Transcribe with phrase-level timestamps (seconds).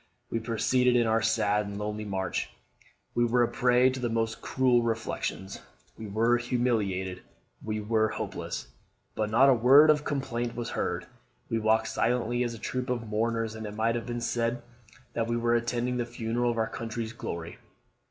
[0.31, 2.49] We proceeded on our sad and lonely march.
[3.13, 5.61] We were a prey to the most cruel reflections,
[5.95, 7.21] we were humiliated,
[7.63, 8.67] we were hopeless;
[9.13, 11.05] but not a word of complaint was heard.
[11.51, 14.63] We walked silently as a troop of mourners, and it might have been said
[15.13, 17.59] that we were attending the funeral of our country's glory.